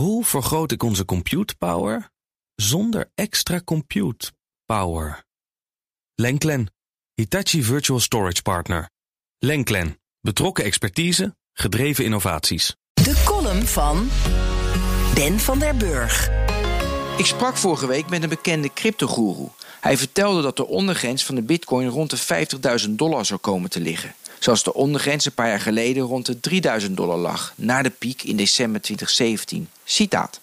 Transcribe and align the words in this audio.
Hoe 0.00 0.24
vergroot 0.24 0.72
ik 0.72 0.82
onze 0.82 1.04
compute 1.04 1.56
power 1.56 2.10
zonder 2.54 3.10
extra 3.14 3.60
compute 3.64 4.32
power? 4.64 5.24
Lenklen, 6.14 6.72
Hitachi 7.14 7.62
Virtual 7.62 8.00
Storage 8.00 8.42
Partner. 8.42 8.90
Lenklen, 9.38 10.00
betrokken 10.20 10.64
expertise, 10.64 11.36
gedreven 11.52 12.04
innovaties. 12.04 12.76
De 12.92 13.22
column 13.24 13.66
van 13.66 14.08
Ben 15.14 15.38
van 15.38 15.58
der 15.58 15.76
Burg. 15.76 16.30
Ik 17.16 17.26
sprak 17.26 17.56
vorige 17.56 17.86
week 17.86 18.08
met 18.10 18.22
een 18.22 18.28
bekende 18.28 18.72
cryptogoeroe. 18.72 19.50
Hij 19.80 19.96
vertelde 19.96 20.42
dat 20.42 20.56
de 20.56 20.66
ondergrens 20.66 21.24
van 21.24 21.34
de 21.34 21.42
bitcoin 21.42 21.88
rond 21.88 22.10
de 22.10 22.46
50.000 22.86 22.90
dollar 22.90 23.24
zou 23.24 23.40
komen 23.40 23.70
te 23.70 23.80
liggen. 23.80 24.14
Zoals 24.38 24.62
de 24.62 24.74
ondergrens 24.74 25.24
een 25.24 25.34
paar 25.34 25.48
jaar 25.48 25.60
geleden 25.60 26.02
rond 26.02 26.26
de 26.26 26.40
3000 26.40 26.96
dollar 26.96 27.18
lag, 27.18 27.52
na 27.56 27.82
de 27.82 27.90
piek 27.90 28.22
in 28.22 28.36
december 28.36 28.80
2017. 28.80 29.68
Citaat. 29.90 30.40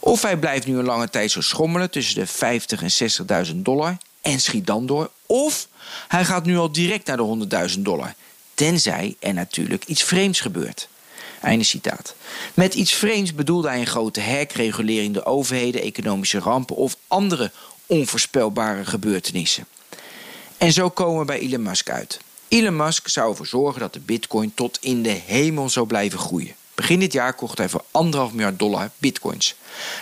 Of 0.00 0.22
hij 0.22 0.36
blijft 0.36 0.66
nu 0.66 0.78
een 0.78 0.84
lange 0.84 1.10
tijd 1.10 1.30
zo 1.30 1.40
schommelen 1.40 1.90
tussen 1.90 2.14
de 2.14 2.26
50 2.26 2.82
en 2.82 3.46
60.000 3.46 3.56
dollar 3.56 3.96
en 4.20 4.40
schiet 4.40 4.66
dan 4.66 4.86
door. 4.86 5.10
Of 5.26 5.68
hij 6.08 6.24
gaat 6.24 6.44
nu 6.44 6.56
al 6.56 6.72
direct 6.72 7.06
naar 7.06 7.16
de 7.16 7.68
100.000 7.76 7.80
dollar. 7.80 8.14
Tenzij 8.54 9.16
er 9.18 9.34
natuurlijk 9.34 9.84
iets 9.84 10.02
vreemds 10.02 10.40
gebeurt. 10.40 10.88
Einde 11.40 11.64
citaat. 11.64 12.14
Met 12.54 12.74
iets 12.74 12.92
vreemds 12.92 13.34
bedoelde 13.34 13.68
hij 13.68 13.80
een 13.80 13.86
grote 13.86 14.20
herkregulering 14.20 15.14
door 15.14 15.24
overheden, 15.24 15.82
economische 15.82 16.38
rampen 16.38 16.76
of 16.76 16.96
andere 17.08 17.50
onvoorspelbare 17.86 18.84
gebeurtenissen. 18.84 19.66
En 20.58 20.72
zo 20.72 20.88
komen 20.88 21.18
we 21.18 21.24
bij 21.24 21.38
Elon 21.38 21.62
Musk 21.62 21.90
uit. 21.90 22.20
Elon 22.48 22.76
Musk 22.76 23.08
zou 23.08 23.30
ervoor 23.30 23.46
zorgen 23.46 23.80
dat 23.80 23.92
de 23.92 24.00
bitcoin 24.00 24.54
tot 24.54 24.78
in 24.80 25.02
de 25.02 25.20
hemel 25.26 25.68
zou 25.68 25.86
blijven 25.86 26.18
groeien. 26.18 26.54
Begin 26.74 26.98
dit 26.98 27.12
jaar 27.12 27.34
kocht 27.34 27.58
hij 27.58 27.68
voor 27.68 27.84
1,5 27.84 27.90
miljard 28.32 28.58
dollar 28.58 28.90
bitcoins. 28.98 29.54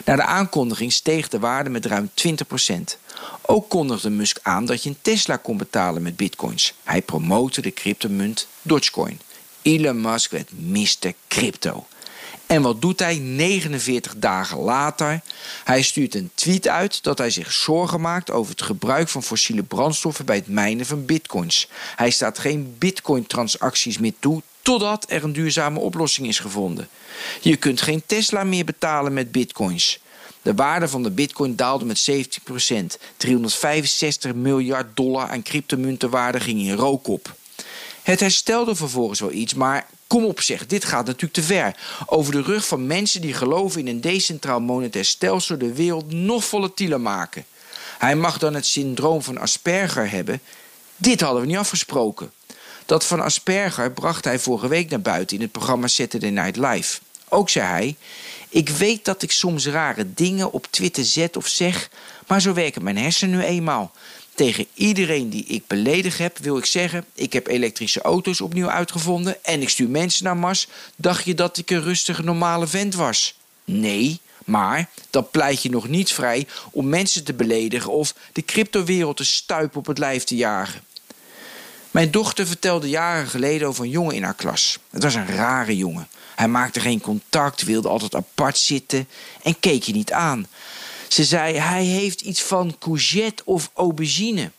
Na 0.05 0.17
de 0.17 0.23
aankondiging 0.23 0.93
steeg 0.93 1.29
de 1.29 1.39
waarde 1.39 1.71
met 1.71 1.87
ruim 1.87 2.11
20%. 2.29 2.97
Ook 3.43 3.69
kondigde 3.69 4.11
Musk 4.11 4.39
aan 4.43 4.65
dat 4.65 4.83
je 4.83 4.89
een 4.89 4.99
Tesla 5.03 5.37
kon 5.37 5.57
betalen 5.57 6.03
met 6.03 6.17
bitcoins. 6.17 6.75
Hij 6.85 7.03
promote 7.03 7.61
de 7.61 7.73
cryptomunt 7.73 8.47
Dogecoin. 8.63 9.21
Elon 9.63 10.01
Musk 10.01 10.31
werd 10.31 10.51
Mr. 10.53 11.13
Crypto. 11.29 11.87
En 12.47 12.63
wat 12.63 12.81
doet 12.81 12.99
hij 12.99 13.19
49 13.19 14.15
dagen 14.17 14.59
later? 14.59 15.21
Hij 15.65 15.83
stuurt 15.83 16.15
een 16.15 16.31
tweet 16.35 16.69
uit 16.69 17.03
dat 17.03 17.19
hij 17.19 17.31
zich 17.31 17.53
zorgen 17.53 18.01
maakt 18.01 18.31
over 18.31 18.51
het 18.51 18.63
gebruik 18.63 19.09
van 19.09 19.23
fossiele 19.23 19.63
brandstoffen 19.63 20.25
bij 20.25 20.37
het 20.37 20.49
mijnen 20.49 20.87
van 20.87 21.07
bitcoins. 21.07 21.69
Hij 21.97 22.11
staat 22.11 22.39
geen 22.39 22.75
bitcoin-transacties 22.79 23.99
meer 23.99 24.13
toe 24.19 24.43
totdat 24.71 25.05
er 25.09 25.25
een 25.25 25.33
duurzame 25.33 25.79
oplossing 25.79 26.27
is 26.27 26.39
gevonden. 26.39 26.89
Je 27.41 27.57
kunt 27.57 27.81
geen 27.81 28.03
Tesla 28.07 28.45
meer 28.45 28.65
betalen 28.65 29.13
met 29.13 29.33
bitcoins. 29.33 30.01
De 30.43 30.55
waarde 30.55 30.89
van 30.89 31.03
de 31.03 31.11
bitcoin 31.11 31.57
daalde 31.57 31.85
met 31.85 32.11
17%. 32.11 32.15
365 33.17 34.35
miljard 34.35 34.97
dollar 34.97 35.29
aan 35.29 35.43
cryptomuntenwaarde 35.43 36.41
ging 36.41 36.61
in 36.61 36.75
rook 36.75 37.09
op. 37.09 37.35
Het 38.03 38.21
herstelde 38.21 38.75
vervolgens 38.75 39.21
wel 39.21 39.33
iets, 39.33 39.55
maar 39.55 39.87
kom 40.07 40.25
op 40.25 40.41
zeg, 40.41 40.67
dit 40.67 40.85
gaat 40.85 41.07
natuurlijk 41.07 41.33
te 41.33 41.43
ver. 41.43 41.77
Over 42.07 42.33
de 42.33 42.43
rug 42.43 42.67
van 42.67 42.87
mensen 42.87 43.21
die 43.21 43.35
geloven 43.35 43.81
in 43.81 43.87
een 43.87 44.01
decentraal 44.01 44.61
monetair 44.61 45.05
stelsel 45.05 45.59
de 45.59 45.75
wereld 45.75 46.13
nog 46.13 46.45
volatiler 46.45 47.01
maken. 47.01 47.45
Hij 47.99 48.17
mag 48.17 48.39
dan 48.39 48.55
het 48.55 48.67
syndroom 48.67 49.23
van 49.23 49.39
Asperger 49.39 50.11
hebben. 50.11 50.41
Dit 50.97 51.21
hadden 51.21 51.41
we 51.41 51.47
niet 51.47 51.57
afgesproken. 51.57 52.33
Dat 52.91 53.07
van 53.07 53.21
Asperger 53.21 53.93
bracht 53.93 54.25
hij 54.25 54.39
vorige 54.39 54.69
week 54.69 54.91
naar 54.91 55.01
buiten 55.01 55.37
in 55.37 55.43
het 55.43 55.53
programma 55.53 55.87
Saturday 55.87 56.31
Night 56.31 56.57
Live. 56.57 56.99
Ook 57.29 57.51
zei 57.51 57.67
hij: 57.67 57.97
Ik 58.49 58.69
weet 58.69 59.05
dat 59.05 59.23
ik 59.23 59.33
soms 59.33 59.67
rare 59.67 60.15
dingen 60.15 60.53
op 60.53 60.67
Twitter 60.71 61.05
zet 61.05 61.37
of 61.37 61.47
zeg, 61.47 61.91
maar 62.27 62.41
zo 62.41 62.53
werken 62.53 62.83
mijn 62.83 62.99
hersenen 62.99 63.39
nu 63.39 63.45
eenmaal. 63.45 63.93
Tegen 64.35 64.67
iedereen 64.75 65.31
die 65.31 65.45
ik 65.45 65.67
beledig 65.67 66.19
heb, 66.19 66.39
wil 66.39 66.59
ik 66.59 66.65
zeggen: 66.65 67.05
ik 67.15 67.33
heb 67.33 67.47
elektrische 67.47 68.01
auto's 68.01 68.41
opnieuw 68.41 68.71
uitgevonden 68.71 69.45
en 69.45 69.63
ik 69.63 69.69
stuur 69.69 69.89
mensen 69.89 70.25
naar 70.25 70.37
Mars. 70.37 70.69
Dacht 70.97 71.25
je 71.25 71.35
dat 71.35 71.59
ik 71.59 71.71
een 71.71 71.83
rustige, 71.83 72.23
normale 72.23 72.67
vent 72.67 72.95
was? 72.95 73.35
Nee, 73.65 74.21
maar 74.45 74.89
dan 75.11 75.31
pleit 75.31 75.63
je 75.63 75.71
nog 75.71 75.89
niet 75.89 76.13
vrij 76.13 76.47
om 76.71 76.89
mensen 76.89 77.25
te 77.25 77.35
beledigen 77.35 77.93
of 77.93 78.15
de 78.33 78.45
cryptowereld 78.45 79.17
te 79.17 79.25
stuipen 79.25 79.79
op 79.79 79.87
het 79.87 79.99
lijf 79.99 80.25
te 80.25 80.37
jagen. 80.37 80.89
Mijn 81.91 82.11
dochter 82.11 82.47
vertelde 82.47 82.89
jaren 82.89 83.27
geleden 83.27 83.69
over 83.69 83.85
een 83.85 83.91
jongen 83.91 84.15
in 84.15 84.23
haar 84.23 84.35
klas. 84.35 84.79
Het 84.91 85.03
was 85.03 85.15
een 85.15 85.27
rare 85.27 85.77
jongen. 85.77 86.09
Hij 86.35 86.49
maakte 86.49 86.81
geen 86.81 87.01
contact, 87.01 87.63
wilde 87.63 87.89
altijd 87.89 88.15
apart 88.15 88.59
zitten 88.59 89.09
en 89.43 89.61
keek 89.61 89.83
je 89.83 89.93
niet 89.93 90.13
aan. 90.13 90.47
Ze 91.09 91.25
zei, 91.25 91.57
hij 91.57 91.85
heeft 91.85 92.21
iets 92.21 92.43
van 92.43 92.77
courgette 92.79 93.43
of 93.45 93.71
aubergine. 93.75 94.51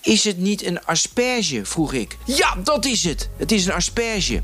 Is 0.00 0.24
het 0.24 0.38
niet 0.38 0.64
een 0.64 0.84
asperge? 0.84 1.64
vroeg 1.64 1.92
ik. 1.92 2.16
Ja, 2.24 2.56
dat 2.64 2.84
is 2.84 3.04
het. 3.04 3.28
Het 3.36 3.52
is 3.52 3.66
een 3.66 3.72
asperge. 3.72 4.42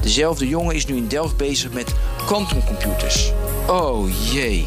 Dezelfde 0.00 0.48
jongen 0.48 0.74
is 0.74 0.86
nu 0.86 0.96
in 0.96 1.08
Delft 1.08 1.36
bezig 1.36 1.72
met 1.72 1.92
quantumcomputers. 2.26 3.32
Oh 3.66 4.32
jee. 4.32 4.66